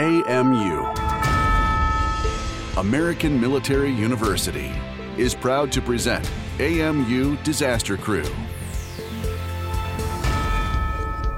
[0.00, 0.86] AMU,
[2.78, 4.72] American Military University,
[5.18, 6.26] is proud to present
[6.58, 8.24] AMU Disaster Crew.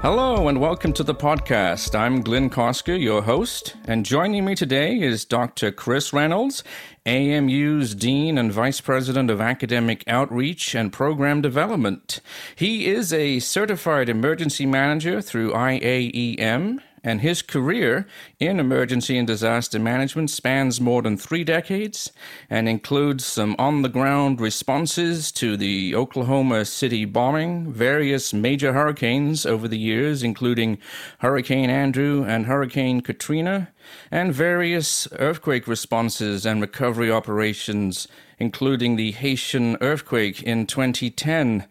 [0.01, 1.93] Hello and welcome to the podcast.
[1.93, 5.69] I'm Glynn Cosker, your host, and joining me today is Dr.
[5.73, 6.63] Chris Reynolds,
[7.05, 12.21] AMU's Dean and Vice President of Academic Outreach and Program Development.
[12.55, 18.07] He is a certified emergency manager through IAEM and his career
[18.39, 22.11] in emergency and disaster management spans more than three decades
[22.49, 29.45] and includes some on the ground responses to the Oklahoma City bombing, various major hurricanes
[29.45, 30.77] over the years, including
[31.19, 33.69] Hurricane Andrew and Hurricane Katrina,
[34.09, 38.07] and various earthquake responses and recovery operations,
[38.39, 41.65] including the Haitian earthquake in 2010.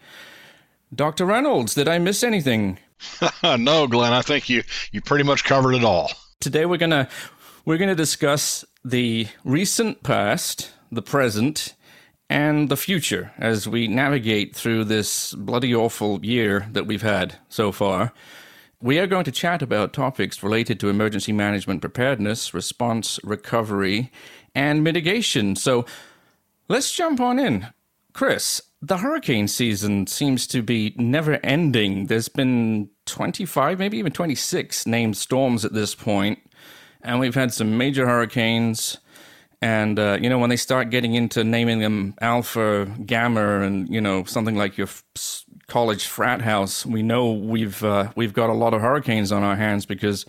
[0.95, 1.25] Dr.
[1.25, 2.79] Reynolds, did I miss anything?
[3.45, 6.11] no, Glynn, I think you you pretty much covered it all.
[6.41, 7.09] Today we're gonna
[7.65, 11.75] we're gonna discuss the recent past, the present,
[12.29, 17.73] and the future as we navigate through this bloody awful year that we've had so
[17.73, 18.13] far.
[18.81, 24.11] We are going to chat about topics related to emergency management preparedness, response, recovery,
[24.55, 25.55] and mitigation.
[25.55, 25.87] So
[26.69, 27.69] let's jump on in.
[28.13, 32.07] Chris, the hurricane season seems to be never ending.
[32.07, 36.41] There's been 25, maybe even 26 named storms at this point,
[37.01, 38.99] and we've had some major hurricanes.
[39.61, 44.01] And uh, you know, when they start getting into naming them alpha, gamma, and you
[44.01, 48.55] know something like your f- college frat house, we know we've uh, we've got a
[48.55, 50.27] lot of hurricanes on our hands because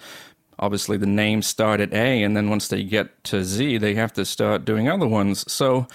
[0.60, 4.14] obviously the names start at A, and then once they get to Z, they have
[4.14, 5.52] to start doing other ones.
[5.52, 5.88] So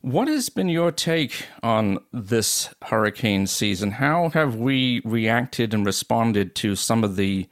[0.00, 3.92] what has been your take on this hurricane season?
[3.92, 7.48] How have we reacted and responded to some of the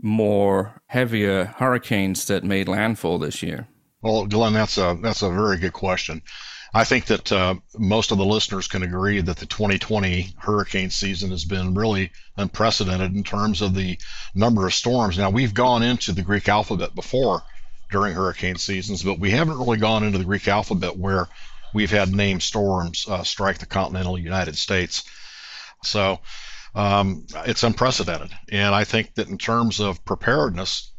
[0.00, 3.68] more heavier hurricanes that made landfall this year?
[4.02, 6.22] Well, Glynn, that's a that's a very good question.
[6.74, 11.30] I think that uh, most of the listeners can agree that the 2020 hurricane season
[11.30, 13.98] has been really unprecedented in terms of the
[14.34, 15.16] number of storms.
[15.16, 17.42] Now, we've gone into the Greek alphabet before
[17.90, 21.28] during hurricane seasons, but we haven't really gone into the Greek alphabet where
[21.74, 25.04] we've had named storms uh, strike the continental United States.
[25.82, 26.20] So
[26.74, 28.30] um, it's unprecedented.
[28.50, 30.92] And I think that in terms of preparedness,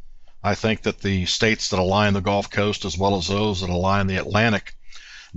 [0.43, 3.69] I think that the states that align the Gulf Coast as well as those that
[3.69, 4.75] align the Atlantic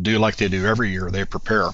[0.01, 1.11] do like they do every year.
[1.11, 1.71] They prepare.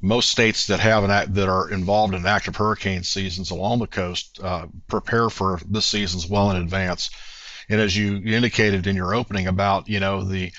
[0.00, 4.40] Most states that have an that are involved in active hurricane seasons along the coast
[4.42, 7.10] uh, prepare for this seasons well in advance.
[7.68, 10.52] And as you indicated in your opening about you know the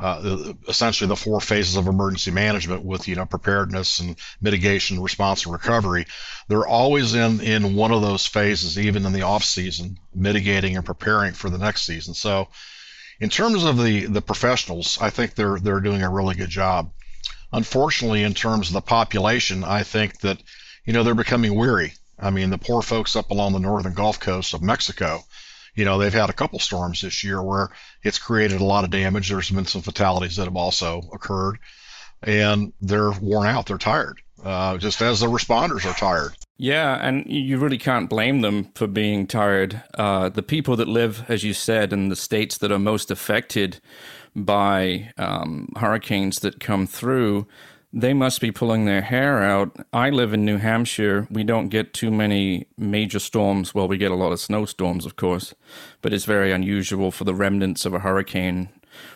[0.00, 5.44] uh, essentially the four phases of emergency management with you know preparedness and mitigation, response,
[5.44, 6.06] and recovery.
[6.46, 10.86] They're always in in one of those phases, even in the off season, mitigating and
[10.86, 12.14] preparing for the next season.
[12.14, 12.48] So,
[13.18, 16.92] in terms of the the professionals, I think they're they're doing a really good job.
[17.52, 20.40] Unfortunately, in terms of the population, I think that
[20.84, 21.94] you know they're becoming weary.
[22.20, 25.24] I mean, the poor folks up along the northern Gulf Coast of Mexico
[25.78, 27.68] you know, they've had a couple storms this year where
[28.02, 29.28] it's created a lot of damage.
[29.28, 31.60] There's been some fatalities that have also occurred,
[32.20, 33.66] and they're worn out.
[33.66, 36.32] They're tired, uh, just as the responders are tired.
[36.56, 39.80] Yeah, and you really can't blame them for being tired.
[39.94, 43.78] Uh, the people that live, as you said, in the states that are most affected
[44.34, 47.46] by um, hurricanes that come through,
[47.92, 49.76] they must be pulling their hair out.
[49.92, 51.26] I live in New Hampshire.
[51.30, 53.74] We don't get too many major storms.
[53.74, 55.54] Well, we get a lot of snowstorms, of course,
[56.02, 58.68] but it's very unusual for the remnants of a hurricane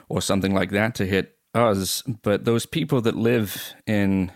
[0.09, 2.03] or something like that to hit us.
[2.03, 4.33] But those people that live in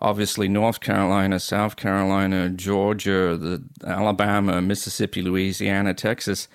[0.00, 6.48] obviously North Carolina, South Carolina, Georgia, the Alabama, Mississippi, Louisiana, Texas.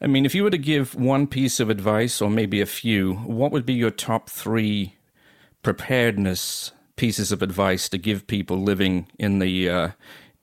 [0.00, 3.14] I mean, if you were to give one piece of advice or maybe a few,
[3.14, 4.94] what would be your top three
[5.68, 9.90] preparedness pieces of advice to give people living in the uh,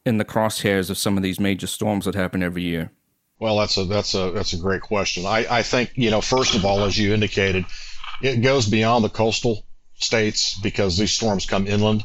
[0.06, 2.92] in the crosshairs of some of these major storms that happen every year?
[3.40, 5.26] Well, that's a that's a that's a great question.
[5.26, 7.66] I, I think you know first of all, as you indicated,
[8.22, 9.66] it goes beyond the coastal
[9.96, 12.04] states because these storms come inland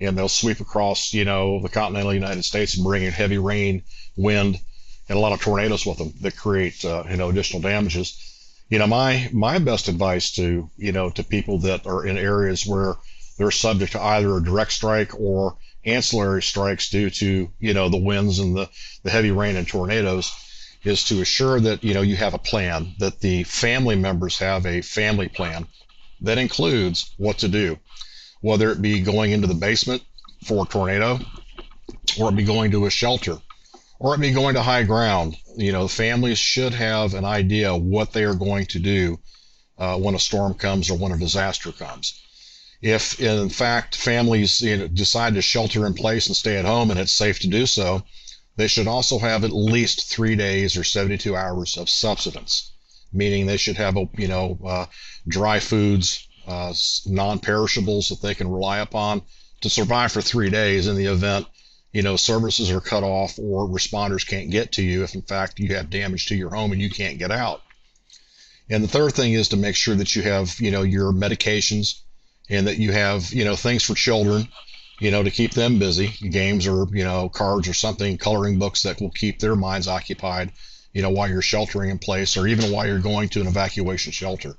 [0.00, 3.82] and they'll sweep across you know the continental United States and bring in heavy rain,
[4.16, 4.58] wind,
[5.10, 8.33] and a lot of tornadoes with them that create uh, you know additional damages
[8.68, 12.66] you know, my my best advice to you know to people that are in areas
[12.66, 12.94] where
[13.36, 17.96] they're subject to either a direct strike or ancillary strikes due to you know the
[17.96, 18.68] winds and the
[19.02, 20.32] the heavy rain and tornadoes
[20.82, 24.64] is to assure that you know you have a plan that the family members have
[24.66, 25.66] a family plan
[26.20, 27.78] that includes what to do
[28.40, 30.02] whether it be going into the basement
[30.44, 31.18] for a tornado
[32.20, 33.38] or it be going to a shelter
[33.98, 35.36] or it be going to high ground.
[35.56, 39.20] You know, families should have an idea what they are going to do
[39.78, 42.20] uh, when a storm comes or when a disaster comes.
[42.82, 46.90] If, in fact, families you know, decide to shelter in place and stay at home
[46.90, 48.04] and it's safe to do so,
[48.56, 52.72] they should also have at least three days or 72 hours of subsistence,
[53.12, 54.86] meaning they should have, you know, uh,
[55.26, 56.74] dry foods, uh,
[57.06, 59.22] non-perishables that they can rely upon
[59.62, 61.46] to survive for three days in the event
[61.94, 65.60] you know, services are cut off or responders can't get to you if in fact
[65.60, 67.62] you have damage to your home and you can't get out.
[68.68, 72.00] And the third thing is to make sure that you have, you know, your medications
[72.50, 74.48] and that you have, you know, things for children,
[74.98, 78.82] you know, to keep them busy, games or, you know, cards or something, coloring books
[78.82, 80.50] that will keep their minds occupied,
[80.92, 84.10] you know, while you're sheltering in place or even while you're going to an evacuation
[84.10, 84.56] shelter.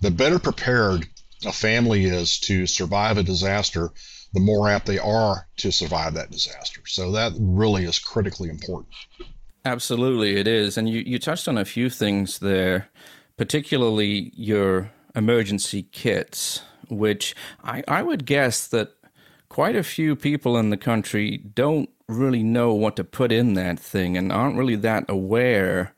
[0.00, 1.06] The better prepared
[1.44, 3.92] a family is to survive a disaster,
[4.36, 6.82] the more apt they are to survive that disaster.
[6.86, 8.92] So that really is critically important.
[9.64, 10.76] Absolutely, it is.
[10.76, 12.90] And you, you touched on a few things there,
[13.38, 16.60] particularly your emergency kits,
[16.90, 17.34] which
[17.64, 18.92] I, I would guess that
[19.48, 23.80] quite a few people in the country don't really know what to put in that
[23.80, 25.94] thing and aren't really that aware.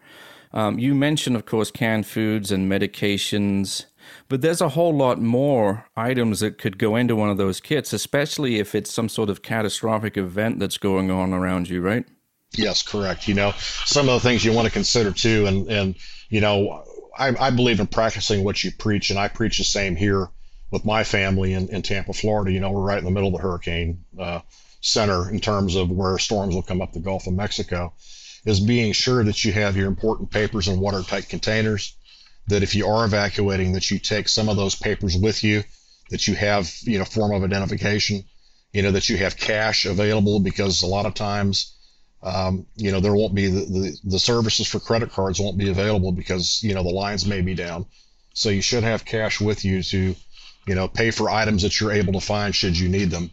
[0.52, 3.86] Um, you mentioned, of course, canned foods and medications.
[4.28, 7.92] But there's a whole lot more items that could go into one of those kits,
[7.92, 12.04] especially if it's some sort of catastrophic event that's going on around you, right?
[12.52, 13.28] Yes, correct.
[13.28, 13.52] You know,
[13.84, 15.96] some of the things you want to consider too, and and
[16.28, 16.84] you know,
[17.16, 20.28] I, I believe in practicing what you preach, and I preach the same here
[20.70, 22.52] with my family in, in Tampa, Florida.
[22.52, 24.40] You know, we're right in the middle of the hurricane uh,
[24.80, 27.92] center in terms of where storms will come up the Gulf of Mexico.
[28.44, 31.97] Is being sure that you have your important papers in watertight containers
[32.48, 35.62] that if you are evacuating, that you take some of those papers with you,
[36.10, 38.24] that you have, you know, form of identification,
[38.72, 41.74] you know, that you have cash available because a lot of times,
[42.22, 45.70] um, you know, there won't be the, the, the services for credit cards won't be
[45.70, 47.86] available because, you know, the lines may be down.
[48.34, 50.14] So you should have cash with you to,
[50.66, 53.30] you know, pay for items that you're able to find should you need them.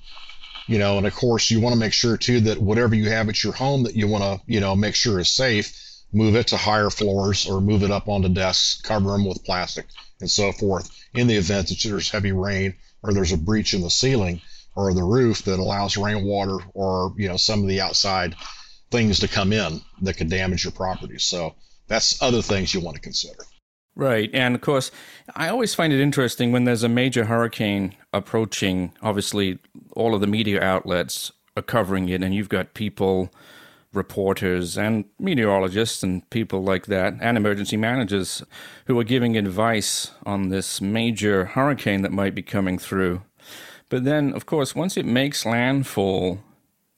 [0.67, 3.29] You know, and of course you want to make sure too that whatever you have
[3.29, 5.79] at your home that you want to, you know, make sure is safe,
[6.15, 9.85] move it to higher floors or move it up onto desks, cover them with plastic
[10.21, 12.73] and so forth in the event that there's heavy rain
[13.03, 14.41] or there's a breach in the ceiling
[14.75, 18.35] or the roof that allows rainwater or you know some of the outside
[18.91, 21.17] things to come in that could damage your property.
[21.19, 21.55] So
[21.87, 23.43] that's other things you want to consider.
[23.95, 24.29] Right.
[24.33, 24.91] And of course,
[25.35, 29.59] I always find it interesting when there's a major hurricane approaching, obviously,
[29.95, 33.31] all of the media outlets are covering it, and you've got people
[33.95, 38.43] reporters and meteorologists and people like that, and emergency managers
[38.85, 43.21] who are giving advice on this major hurricane that might be coming through.
[43.89, 46.39] But then, of course, once it makes landfall,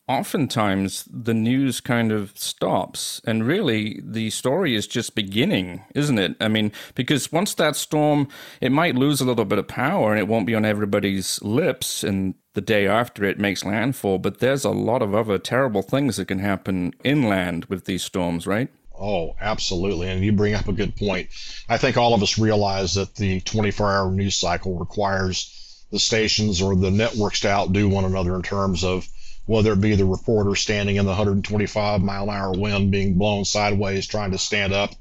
[0.07, 6.35] oftentimes the news kind of stops and really the story is just beginning isn't it
[6.39, 8.27] i mean because once that storm
[8.61, 12.03] it might lose a little bit of power and it won't be on everybody's lips
[12.03, 16.15] and the day after it makes landfall but there's a lot of other terrible things
[16.17, 18.69] that can happen inland with these storms right
[18.99, 20.09] Oh, absolutely.
[20.09, 21.29] And you bring up a good point.
[21.69, 26.61] I think all of us realize that the 24 hour news cycle requires the stations
[26.61, 29.07] or the networks to outdo one another in terms of
[29.47, 33.43] whether it be the reporter standing in the 125 mile an hour wind being blown
[33.43, 34.91] sideways trying to stand up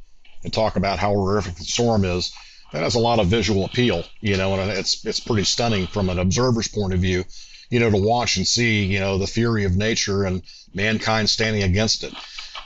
[0.42, 2.32] and talk about how horrific the storm is
[2.72, 6.08] that has a lot of visual appeal you know and it's it's pretty stunning from
[6.08, 7.24] an observer's point of view
[7.70, 10.42] you know to watch and see you know the fury of nature and
[10.74, 12.14] mankind standing against it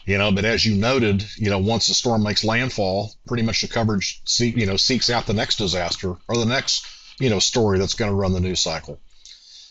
[0.07, 0.33] you know.
[0.33, 4.21] But as you noted you know once the storm makes landfall pretty much the coverage
[4.25, 6.87] see, you know seeks out the next disaster or the next
[7.19, 9.01] you know story that's going to run the news cycle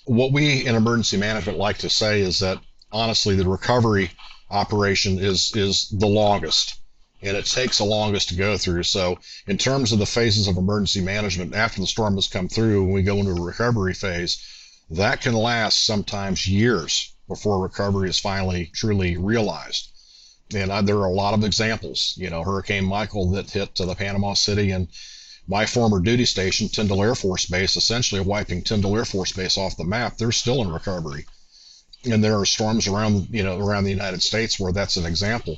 [0.10, 2.58] what we in emergency management like to say is that
[2.92, 4.10] honestly, the recovery
[4.50, 6.80] operation is is the longest,
[7.22, 8.82] and it takes the longest to go through.
[8.84, 12.86] So, in terms of the phases of emergency management, after the storm has come through
[12.86, 14.44] and we go into a recovery phase,
[14.90, 19.90] that can last sometimes years before recovery is finally truly realized.
[20.56, 22.16] And I, there are a lot of examples.
[22.18, 24.88] You know, Hurricane Michael that hit uh, the Panama City and
[25.50, 29.76] my former duty station, Tyndall Air Force Base, essentially wiping Tyndall Air Force Base off
[29.76, 30.16] the map.
[30.16, 31.26] They're still in recovery.
[32.06, 35.58] And there are storms around, you know, around the United States where that's an example.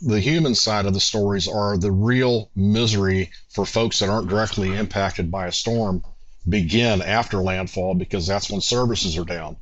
[0.00, 4.74] The human side of the stories are the real misery for folks that aren't directly
[4.74, 6.02] impacted by a storm
[6.48, 9.58] begin after landfall because that's when services are down.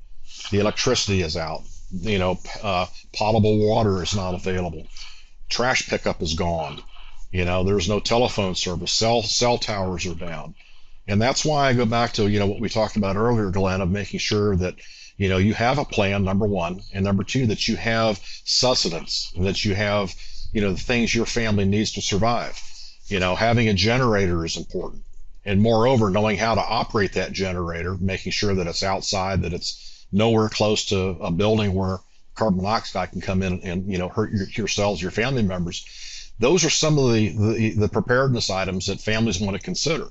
[0.53, 1.65] The electricity is out.
[1.91, 4.87] You know, uh, potable water is not available.
[5.49, 6.81] Trash pickup is gone
[7.31, 8.93] you know, there's no telephone service.
[8.93, 10.55] Cell cell towers are down.
[11.07, 13.81] And that's why I go back to, you know, what we talked about earlier, Glynn,
[13.81, 14.75] of making sure that
[15.19, 19.33] you know, you have a plan, number one, and number two, that you have sustenance,
[19.37, 20.15] that you have,
[20.53, 22.63] you know, the things your family needs to survive.
[23.07, 25.03] You know, having a generator is important.
[25.45, 30.07] And moreover, knowing how to operate that generator, making sure that it's outside, that it's
[30.13, 31.99] nowhere close to a building where
[32.37, 35.85] carbon monoxide can come in and, you know, hurt your, yourselves, your family members.
[36.39, 40.09] Those are some of the, the, the preparedness items that families want to consider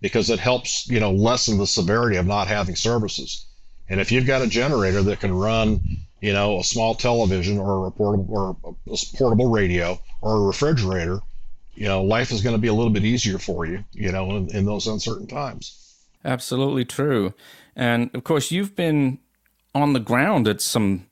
[0.00, 3.46] because it helps, you know, lessen the severity of not having services.
[3.88, 5.80] And if you've got a generator that can run,
[6.20, 11.20] you know, a small television or a portable or a portable radio or a refrigerator,
[11.74, 14.30] you know, life is going to be a little bit easier for you, you know,
[14.36, 15.94] in, in those uncertain times.
[16.24, 17.34] Absolutely true.
[17.76, 19.18] And of course, you've been
[19.74, 21.06] on the ground at some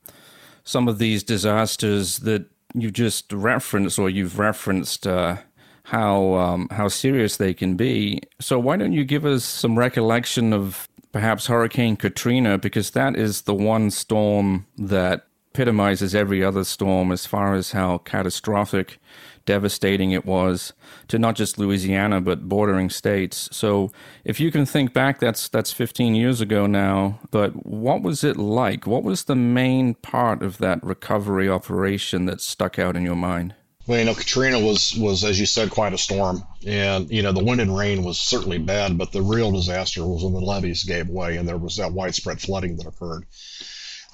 [0.63, 5.37] some of these disasters that you just referenced, or you've referenced uh,
[5.83, 8.21] how um, how serious they can be.
[8.39, 13.43] So why don't you give us some recollection of perhaps Hurricane Katrina, because that is
[13.43, 18.99] the one storm that epitomizes every other storm as far as how catastrophic,
[19.45, 20.73] devastating it was
[21.07, 23.47] to not just Louisiana but bordering states.
[23.53, 23.89] So,
[24.25, 27.19] if you can think back, that's that's 15 years ago now.
[27.31, 28.85] But what was it like?
[28.85, 33.55] What was the main part of that recovery operation that stuck out in your mind?
[33.87, 37.31] Well, you know, Katrina was was as you said quite a storm, and you know
[37.31, 40.83] the wind and rain was certainly bad, but the real disaster was when the levees
[40.83, 43.25] gave way and there was that widespread flooding that occurred.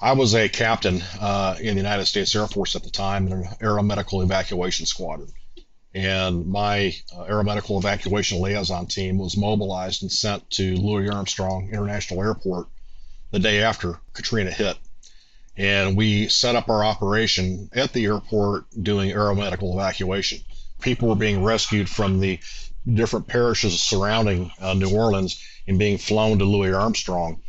[0.02, 3.32] I was a captain uh, in the United States Air Force at the time in
[3.32, 5.32] an aeromedical evacuation squadron,
[5.94, 12.20] and my uh, aeromedical evacuation liaison team was mobilized and sent to Louis Armstrong International
[12.20, 12.66] Airport
[13.30, 14.76] the day after Katrina hit
[15.56, 20.40] and we set up our operation at the airport doing aeromedical evacuation.
[20.80, 22.38] People were being rescued from the
[22.90, 27.42] different parishes surrounding uh, New Orleans and being flown to Louis Armstrong.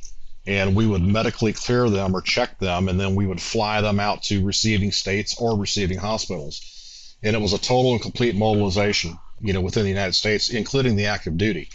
[0.45, 4.00] And we would medically clear them or check them, and then we would fly them
[4.00, 7.15] out to receiving states or receiving hospitals.
[7.23, 10.97] And it was a total and complete mobilization, you know, within the United States, including
[10.97, 11.69] the active duty.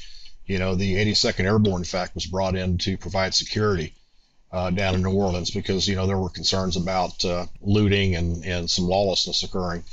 [0.44, 3.94] You know, the 82nd Airborne, in fact, was brought in to provide security
[4.52, 8.44] uh, down in New Orleans because you know there were concerns about uh, looting and,
[8.44, 9.84] and some lawlessness occurring.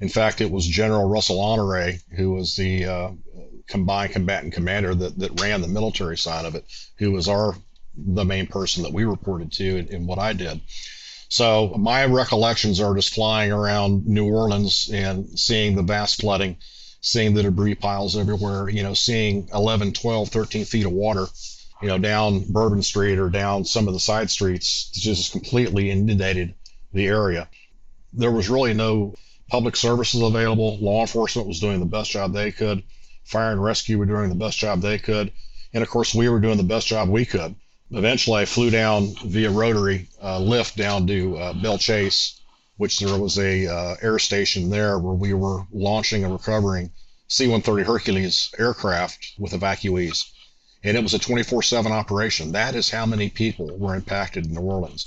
[0.00, 3.10] In fact, it was General Russell Honore who was the uh,
[3.66, 6.64] combined combatant commander that, that ran the military side of it,
[6.96, 7.54] who was our
[8.06, 10.60] the main person that we reported to and, in what I did.
[11.28, 16.56] So my recollections are just flying around New Orleans and seeing the vast flooding,
[17.00, 21.26] seeing the debris piles everywhere, you know, seeing 11, 12, 13 feet of water
[21.80, 26.54] you know, down Bourbon Street or down some of the side streets, just completely inundated
[26.92, 27.48] the area.
[28.12, 29.14] There was really no
[29.48, 30.78] public services available.
[30.78, 32.82] Law enforcement was doing the best job they could.
[33.24, 35.32] Fire and rescue were doing the best job they could.
[35.72, 37.54] And of course, we were doing the best job we could.
[37.90, 42.40] Eventually, I flew down via rotary uh, lift down to uh, Belle Chasse,
[42.76, 46.90] which there was a uh, air station there where we were launching and recovering
[47.28, 50.24] C-130 Hercules aircraft with evacuees
[50.84, 52.52] and it was a 24 7 operation.
[52.52, 55.06] That is how many people were impacted in New Orleans.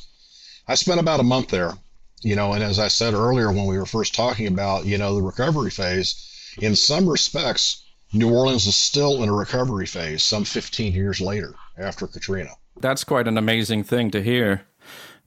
[0.67, 1.77] I spent about a month there,
[2.21, 5.15] you know, and as I said earlier when we were first talking about, you know,
[5.15, 6.15] the recovery phase,
[6.57, 11.55] in some respects, New Orleans is still in a recovery phase some 15 years later
[11.77, 12.51] after Katrina.
[12.79, 14.65] That's quite an amazing thing to hear.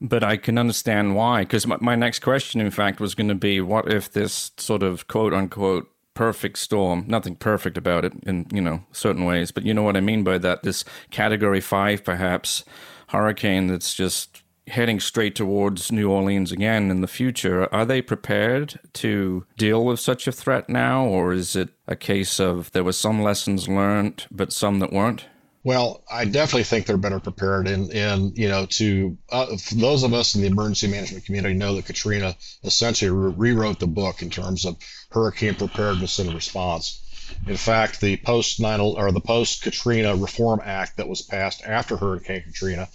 [0.00, 3.34] But I can understand why, because my, my next question, in fact, was going to
[3.34, 7.04] be what if this sort of quote unquote perfect storm.
[7.06, 10.24] Nothing perfect about it in, you know, certain ways, but you know what I mean
[10.24, 10.62] by that.
[10.62, 12.64] This category five, perhaps,
[13.08, 17.72] hurricane that's just heading straight towards New Orleans again in the future.
[17.74, 22.40] Are they prepared to deal with such a threat now, or is it a case
[22.40, 25.26] of there were some lessons learned, but some that weren't?
[25.64, 30.12] Well, I definitely think they're better prepared, and and you know, to uh, those of
[30.12, 34.28] us in the emergency management community know that Katrina essentially re- rewrote the book in
[34.28, 34.76] terms of
[35.10, 37.00] hurricane preparedness and response.
[37.46, 41.96] In fact, the post nine or the post Katrina Reform Act that was passed after
[41.96, 42.86] Hurricane Katrina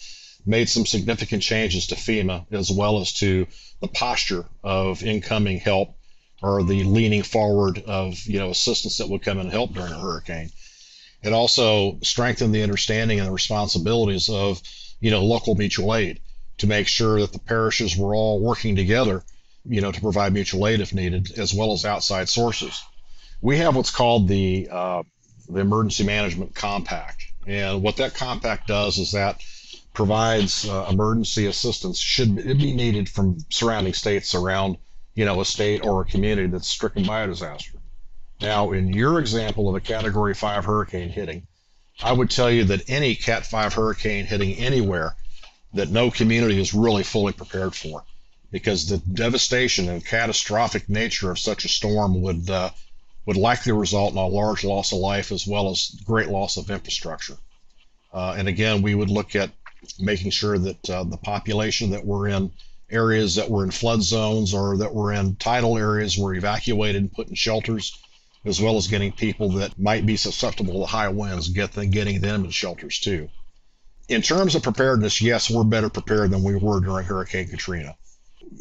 [0.46, 3.48] made some significant changes to FEMA as well as to
[3.82, 5.98] the posture of incoming help
[6.44, 10.00] or the leaning forward of you know assistance that would come and help during a
[10.00, 10.52] hurricane.
[11.22, 14.62] It also strengthened the understanding and the responsibilities of,
[15.00, 16.22] you know, local mutual aid
[16.60, 19.24] to make sure that the parishes were all working together,
[19.66, 22.82] you know, to provide mutual aid if needed, as well as outside sources.
[23.42, 25.04] We have what's called the uh,
[25.48, 29.42] the Emergency Management Compact, and what that compact does is that
[29.94, 34.78] provides uh, emergency assistance should it be needed from surrounding states around,
[35.16, 37.79] you know, a state or a community that's stricken by a disaster.
[38.42, 41.48] Now, in your example of a Category 5 hurricane hitting,
[42.02, 45.16] I would tell you that any Cat 5 hurricane hitting anywhere
[45.74, 48.06] that no community is really fully prepared for
[48.52, 52.70] because the devastation and catastrophic nature of such a storm would uh,
[53.26, 56.72] would likely result in a large loss of life as well as great loss of
[56.72, 57.38] infrastructure.
[58.12, 59.52] Uh, and again, we would look at
[60.00, 62.52] making sure that uh, the population that were in
[62.90, 67.14] areas that were in flood zones or that were in tidal areas were evacuated and
[67.14, 67.96] put in shelters,
[68.46, 72.22] as well as getting people that might be susceptible to high winds, get them, getting
[72.22, 73.30] them in shelters too.
[74.08, 77.96] In terms of preparedness, yes, we're better prepared than we were during Hurricane Katrina.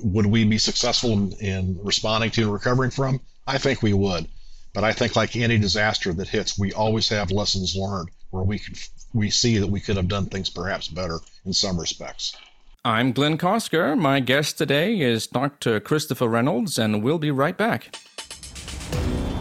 [0.02, 3.20] Would we be successful in, in responding to and recovering from?
[3.47, 4.28] I think we would.
[4.75, 8.58] But I think, like any disaster that hits, we always have lessons learned where we
[8.58, 8.75] can
[9.14, 12.37] we see that we could have done things perhaps better in some respects.
[12.85, 13.99] I'm Glynn Cosker.
[13.99, 15.80] My guest today is Dr.
[15.80, 17.97] Christopher Reynolds, and we'll be right back.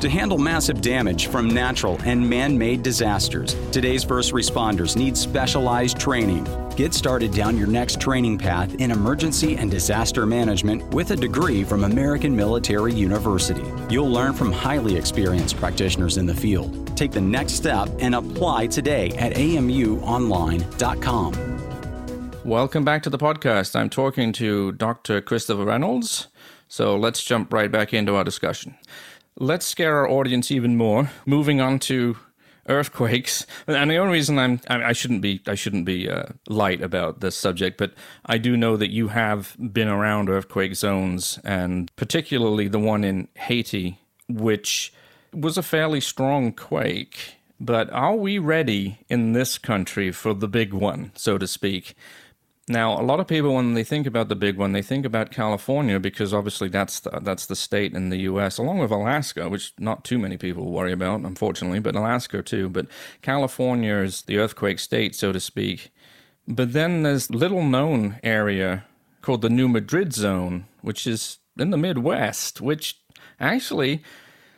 [0.01, 5.99] To handle massive damage from natural and man made disasters, today's first responders need specialized
[5.99, 6.47] training.
[6.75, 11.63] Get started down your next training path in emergency and disaster management with a degree
[11.63, 13.63] from American Military University.
[13.89, 16.95] You'll learn from highly experienced practitioners in the field.
[16.95, 21.33] Take the next step and apply today at amuonline.com.
[22.45, 23.75] Welcome back to the podcast.
[23.75, 25.21] I'm talking to Dr.
[25.21, 26.27] Christopher Reynolds.
[26.67, 28.75] So let's jump right back into our discussion
[29.37, 31.11] let's scare our audience even more.
[31.25, 32.17] Moving on to
[32.67, 37.21] earthquakes, and the only reason I'm I shouldn't be I shouldn't be uh, light about
[37.21, 37.93] this subject, but
[38.25, 43.27] I do know that you have been around earthquake zones, and particularly the one in
[43.35, 44.93] Haiti, which
[45.33, 47.35] was a fairly strong quake.
[47.59, 51.95] But are we ready in this country for the big one, so to speak?
[52.69, 55.31] Now, a lot of people, when they think about the big one, they think about
[55.31, 59.73] California because obviously that's the, that's the state in the U.S., along with Alaska, which
[59.79, 62.67] not too many people worry about, unfortunately, but Alaska too.
[62.67, 62.87] But
[63.21, 65.91] California is the earthquake state, so to speak.
[66.45, 68.83] But then there's little known area
[69.21, 72.99] called the New Madrid Zone, which is in the Midwest, which
[73.39, 74.03] actually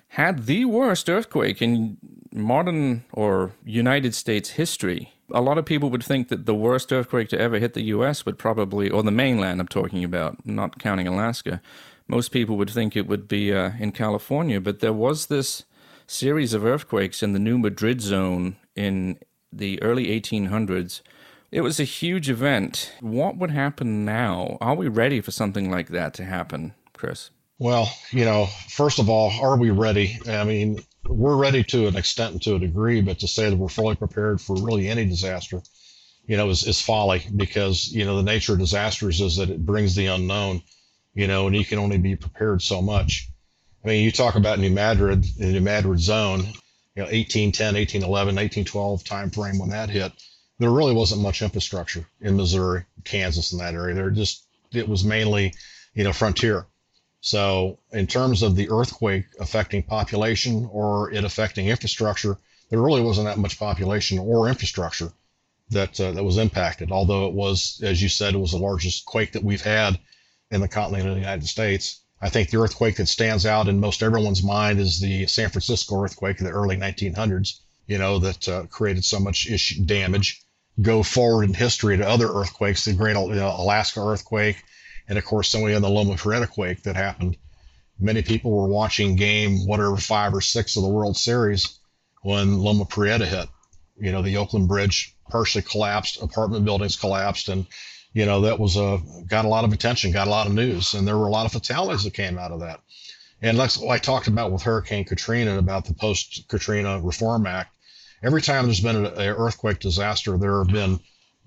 [0.09, 1.97] had the worst earthquake in
[2.33, 7.29] modern or United States history a lot of people would think that the worst earthquake
[7.29, 8.25] to ever hit the U.S.
[8.25, 11.61] would probably, or the mainland I'm talking about, not counting Alaska,
[12.07, 14.59] most people would think it would be uh, in California.
[14.59, 15.65] But there was this
[16.07, 19.19] series of earthquakes in the New Madrid zone in
[19.51, 21.01] the early 1800s.
[21.51, 22.93] It was a huge event.
[22.99, 24.57] What would happen now?
[24.61, 27.31] Are we ready for something like that to happen, Chris?
[27.57, 30.17] Well, you know, first of all, are we ready?
[30.27, 33.55] I mean, we're ready to an extent and to a degree, but to say that
[33.55, 35.61] we're fully prepared for really any disaster,
[36.27, 39.65] you know, is, is folly because, you know, the nature of disasters is that it
[39.65, 40.61] brings the unknown,
[41.13, 43.27] you know, and you can only be prepared so much.
[43.83, 48.35] I mean, you talk about New Madrid, the New Madrid zone, you know, 1810, 1811,
[48.35, 50.11] 1812 time frame when that hit,
[50.59, 53.95] there really wasn't much infrastructure in Missouri, Kansas, in that area.
[53.95, 54.43] There just,
[54.73, 55.53] it was mainly,
[55.93, 56.65] you know, frontier.
[57.21, 62.37] So, in terms of the earthquake affecting population or it affecting infrastructure,
[62.69, 65.11] there really wasn't that much population or infrastructure
[65.69, 66.91] that uh, that was impacted.
[66.91, 69.99] Although it was, as you said, it was the largest quake that we've had
[70.49, 71.99] in the continent of the United States.
[72.21, 76.01] I think the earthquake that stands out in most everyone's mind is the San Francisco
[76.03, 77.59] earthquake in the early 1900s.
[77.87, 80.41] You know that uh, created so much issue, damage.
[80.81, 84.63] Go forward in history to other earthquakes, the Great know, Alaska earthquake,
[85.09, 87.35] and of course, then we had the Loma Prieta quake that happened.
[87.99, 91.79] Many people were watching game whatever five or six of the World Series
[92.21, 93.49] when Loma Prieta hit.
[93.99, 97.65] You know, the Oakland Bridge partially collapsed, apartment buildings collapsed, and
[98.13, 100.93] you know that was a got a lot of attention, got a lot of news,
[100.93, 102.79] and there were a lot of fatalities that came out of that.
[103.41, 107.75] And like I talked about with Hurricane Katrina about the post Katrina Reform Act,
[108.21, 110.99] every time there's been an earthquake disaster, there have been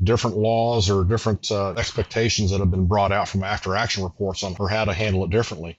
[0.02, 4.42] different laws or different uh, expectations that have been brought out from after action reports
[4.42, 5.76] on how to handle it differently.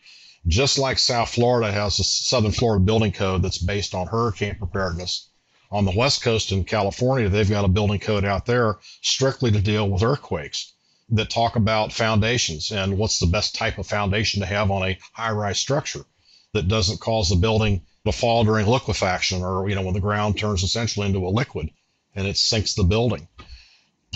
[0.47, 5.29] Just like South Florida has a Southern Florida building code that's based on hurricane preparedness.
[5.71, 9.61] On the West Coast in California, they've got a building code out there strictly to
[9.61, 10.73] deal with earthquakes
[11.09, 14.99] that talk about foundations and what's the best type of foundation to have on a
[15.13, 16.05] high rise structure
[16.53, 20.37] that doesn't cause the building to fall during liquefaction or, you know, when the ground
[20.37, 21.69] turns essentially into a liquid
[22.15, 23.27] and it sinks the building.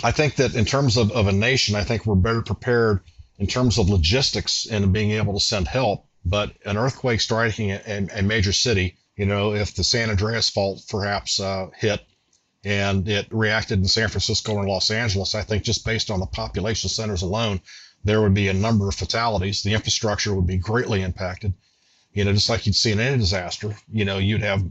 [0.02, 3.00] I think that in terms of, of a nation, I think we're better prepared
[3.38, 6.06] in terms of logistics and being able to send help.
[6.24, 10.82] But an earthquake striking a, a major city, you know, if the San Andreas fault
[10.88, 12.00] perhaps uh, hit
[12.64, 16.26] and it reacted in San Francisco and Los Angeles, I think just based on the
[16.26, 17.60] population centers alone,
[18.04, 19.62] there would be a number of fatalities.
[19.62, 21.54] The infrastructure would be greatly impacted.
[22.12, 24.64] You know, just like you'd see in any disaster, you know, you'd have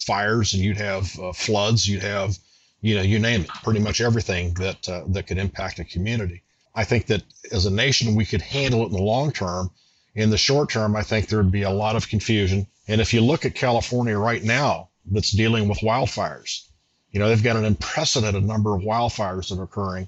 [0.00, 2.38] fires and you'd have uh, floods, you'd have
[2.84, 6.42] you know, you name it, pretty much everything that uh, that could impact a community.
[6.74, 9.70] I think that as a nation, we could handle it in the long term.
[10.14, 12.66] In the short term, I think there would be a lot of confusion.
[12.86, 16.68] And if you look at California right now, that's dealing with wildfires,
[17.10, 20.06] you know, they've got an unprecedented number of wildfires that are occurring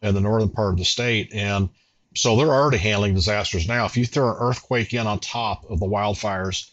[0.00, 1.34] in the northern part of the state.
[1.34, 1.70] And
[2.14, 3.84] so they're already handling disasters now.
[3.86, 6.70] If you throw an earthquake in on top of the wildfires,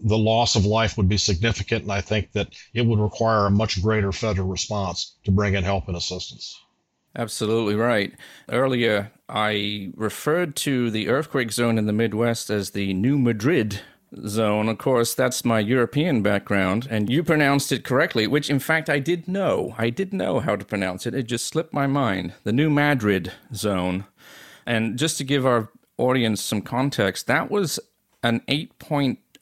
[0.00, 1.82] the loss of life would be significant.
[1.82, 5.64] And I think that it would require a much greater federal response to bring in
[5.64, 6.58] help and assistance.
[7.16, 8.12] Absolutely right.
[8.48, 13.80] Earlier, I referred to the earthquake zone in the Midwest as the New Madrid
[14.26, 14.68] zone.
[14.68, 18.98] Of course, that's my European background, and you pronounced it correctly, which in fact I
[18.98, 19.74] did know.
[19.76, 21.14] I did know how to pronounce it.
[21.14, 22.34] It just slipped my mind.
[22.44, 24.06] The New Madrid zone.
[24.66, 27.80] And just to give our audience some context, that was
[28.22, 28.42] an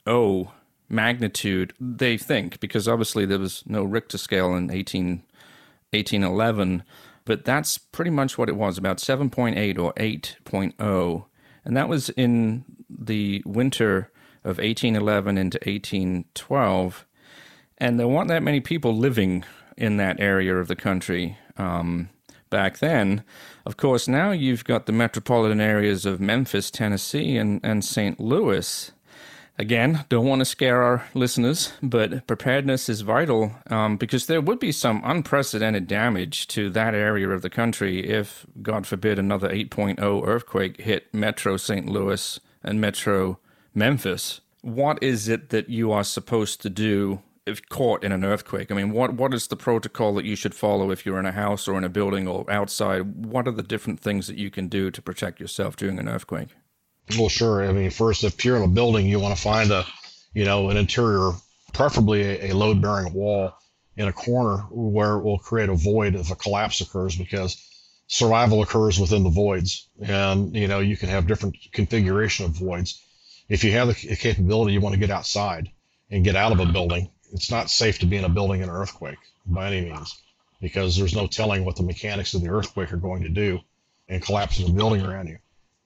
[0.06, 0.52] 8.0
[0.88, 5.22] magnitude, they think, because obviously there was no Richter scale in 18,
[5.90, 6.82] 1811,
[7.24, 11.24] but that's pretty much what it was about 7.8 or 8.0.
[11.64, 14.10] And that was in the winter
[14.44, 17.04] of 1811 into 1812.
[17.78, 19.44] And there weren't that many people living
[19.76, 22.08] in that area of the country um,
[22.48, 23.24] back then.
[23.66, 28.20] Of course, now you've got the metropolitan areas of Memphis, Tennessee, and, and St.
[28.20, 28.92] Louis.
[29.58, 34.58] Again, don't want to scare our listeners, but preparedness is vital um, because there would
[34.58, 40.26] be some unprecedented damage to that area of the country if, God forbid, another 8.0
[40.26, 41.88] earthquake hit Metro St.
[41.88, 43.38] Louis and Metro
[43.74, 44.42] Memphis.
[44.60, 48.70] What is it that you are supposed to do if caught in an earthquake?
[48.70, 51.32] I mean, what what is the protocol that you should follow if you're in a
[51.32, 53.24] house or in a building or outside?
[53.24, 56.48] What are the different things that you can do to protect yourself during an earthquake?
[57.18, 57.68] Well, sure.
[57.68, 59.84] I mean, first, if you're in a building, you want to find a,
[60.34, 61.32] you know, an interior,
[61.72, 63.54] preferably a, a load-bearing wall
[63.96, 67.62] in a corner where it will create a void if a collapse occurs because
[68.08, 73.02] survival occurs within the voids and you know you can have different configuration of voids
[73.48, 75.70] if you have the capability, you want to get outside
[76.10, 77.10] and get out of a building.
[77.32, 80.16] It's not safe to be in a building in an earthquake by any means
[80.60, 83.60] because there's no telling what the mechanics of the earthquake are going to do
[84.08, 85.38] and collapsing the building around you.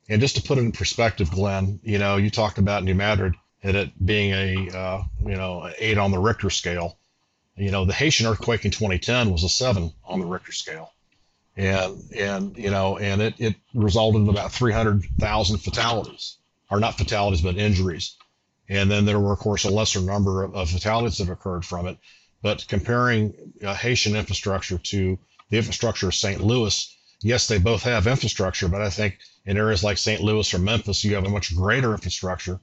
[0.09, 3.35] And just to put it in perspective, Glynn, you know, you talked about New Madrid
[3.63, 6.99] and it being a, uh, you know, an eight on the Richter scale.
[7.57, 10.93] You know, the Haitian earthquake in 2010 was a seven on the Richter scale.
[11.57, 16.39] And, and, you know, and it, it resulted in about 300,000 fatalities
[16.71, 18.17] are not fatalities, but injuries.
[18.69, 21.87] And then there were, of course, a lesser number of, of fatalities that occurred from
[21.87, 21.99] it.
[22.43, 25.19] But comparing uh, Haitian infrastructure to
[25.51, 26.41] the infrastructure of St.
[26.41, 30.23] Louis, yes, they both have infrastructure, but I think in areas like St.
[30.23, 32.61] Louis or Memphis, you have a much greater infrastructure.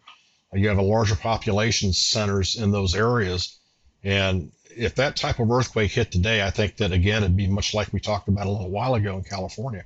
[0.53, 3.57] You have a larger population centers in those areas.
[4.03, 7.73] And if that type of earthquake hit today, I think that again, it'd be much
[7.73, 9.83] like we talked about a little while ago in California.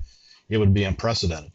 [0.50, 1.52] It would be unprecedented.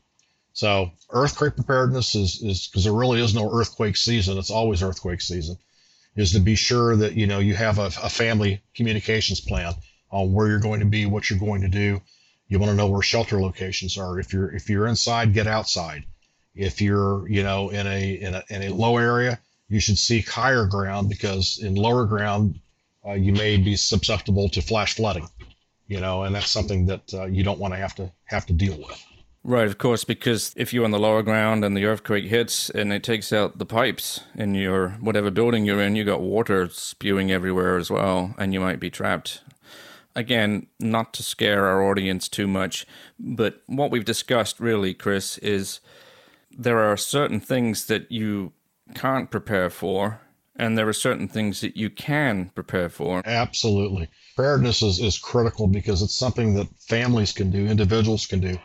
[0.53, 4.39] So earthquake preparedness is is because there really is no earthquake season.
[4.39, 5.59] It's always earthquake season.
[6.17, 9.75] Is to be sure that you know you have a, a family communications plan
[10.11, 12.01] on where you're going to be, what you're going to do.
[12.49, 14.19] You want to know where shelter locations are.
[14.19, 16.05] If you're if you're inside, get outside.
[16.55, 20.29] If you're you know in a in a, in a low area, you should seek
[20.29, 22.61] higher ground because in lower ground
[23.07, 25.29] uh, you may be susceptible to flash flooding.
[25.89, 28.53] You know, and that's something that uh, you don't want to have to have to
[28.53, 29.05] deal with.
[29.45, 32.93] Right, of course, because if you're on the lower ground and the earthquake hits and
[32.93, 37.31] it takes out the pipes in your whatever building you're in, you got water spewing
[37.31, 39.43] everywhere as well, and you might be trapped.
[40.17, 42.87] Again, not to scare our audience too much,
[43.19, 45.81] but what we've discussed really, Chris, is
[46.51, 48.53] there are certain things that you
[48.95, 50.23] can't prepare for,
[50.57, 53.23] and there are certain things that you can prepare for.
[53.25, 54.09] Absolutely.
[54.35, 58.59] Preparedness is, is critical because it's something that families can do, individuals can do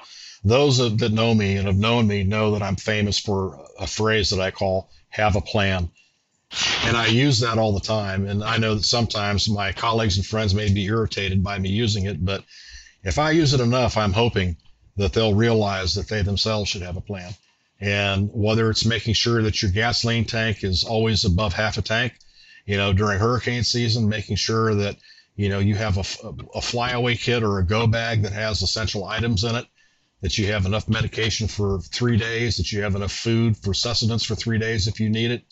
[0.44, 4.30] those that know me and have known me know that I'm famous for a phrase
[4.32, 5.90] that I call have a plan.
[6.86, 8.28] And I use that all the time.
[8.28, 12.06] And I know that sometimes my colleagues and friends may be irritated by me using
[12.06, 12.44] it, but
[13.04, 14.58] if I use it enough, I'm hoping
[14.98, 17.34] that they'll realize that they themselves should have a plan.
[17.80, 22.14] And whether it's making sure that your gasoline tank is always above half a tank,
[22.66, 24.98] you know, during hurricane season, making sure that,
[25.36, 29.06] you know, you have a, a flyaway kit or a go bag that has essential
[29.06, 29.66] items in it
[30.22, 34.24] that you have enough medication for three days, that you have enough food for sustenance
[34.24, 35.44] for three days if you need it.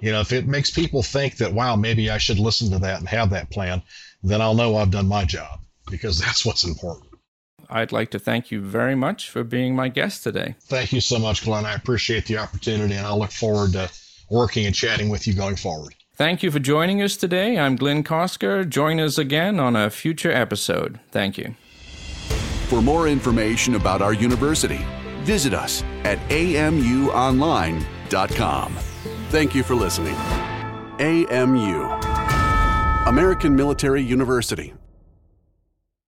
[0.00, 3.00] You know, if it makes people think that, wow, maybe I should listen to that
[3.00, 3.82] and have that plan,
[4.22, 5.60] then I'll know I've done my job
[5.90, 7.06] because that's what's important.
[7.68, 10.56] I'd like to thank you very much for being my guest today.
[10.62, 11.64] Thank you so much, Glynn.
[11.64, 13.90] I appreciate the opportunity and I look forward to
[14.30, 15.94] working and chatting with you going forward.
[16.14, 17.58] Thank you for joining us today.
[17.58, 18.68] I'm Glynn Cosker.
[18.68, 21.00] Join us again on a future episode.
[21.10, 21.54] Thank you.
[22.68, 24.84] For more information about our university,
[25.22, 28.89] visit us at amuonline.com.
[29.30, 30.16] Thank you for listening.
[30.98, 31.84] AMU,
[33.06, 34.74] American Military University.